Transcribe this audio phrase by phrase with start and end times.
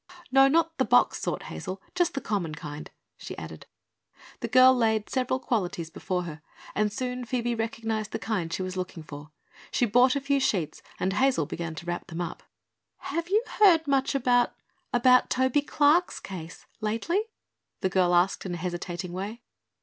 [0.31, 3.67] "No, not the box sort, Hazel; just the common kind," she added.
[4.39, 6.41] The girl laid several qualities before her
[6.73, 9.29] and soon Phoebe recognized the kind she was looking for.
[9.69, 12.41] She bought a few sheets and Hazel began to wrap them up.
[12.97, 14.55] "Have you heard much about
[14.91, 17.25] about Toby Clark's case lately?"
[17.81, 19.43] the girl asked in a hesitating way.